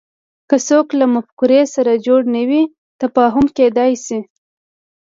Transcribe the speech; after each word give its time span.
که 0.49 0.57
څوک 0.67 0.87
له 0.99 1.05
مفکورې 1.13 1.61
سره 1.75 2.01
جوړ 2.05 2.21
نه 2.35 2.41
وي 2.49 2.63
تفاهم 3.01 3.45
کېدای 3.57 3.93
شي 4.05 4.19